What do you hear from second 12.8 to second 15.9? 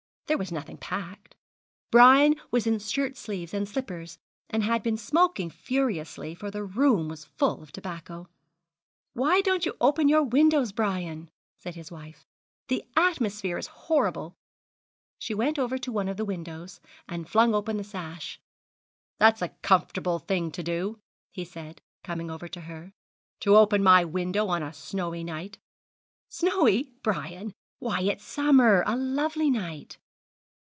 atmosphere is horrible.' She went over